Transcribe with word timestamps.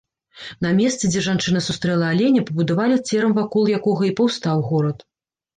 На 0.65 0.69
месцы, 0.79 1.09
дзе 1.11 1.21
жанчына 1.25 1.59
сустрэла 1.67 2.07
аленя, 2.13 2.45
пабудавалі 2.49 2.97
церам 3.07 3.39
вакол 3.39 3.63
якога 3.77 4.03
і 4.09 4.11
паўстаў 4.23 4.65
горад. 4.73 5.07